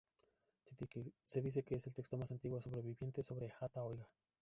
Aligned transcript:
Se 1.21 1.41
dice 1.43 1.61
que 1.61 1.75
es 1.75 1.85
el 1.85 1.93
texto 1.93 2.17
más 2.17 2.31
antiguo 2.31 2.59
sobreviviente 2.59 3.21
sobre 3.21 3.51
hatha-ioga. 3.59 4.09